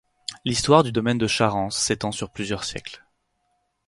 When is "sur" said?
2.11-2.31